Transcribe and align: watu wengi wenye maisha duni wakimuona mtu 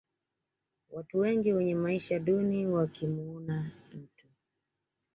watu 0.89 1.19
wengi 1.19 1.53
wenye 1.53 1.75
maisha 1.75 2.19
duni 2.19 2.67
wakimuona 2.67 3.71
mtu 3.93 4.27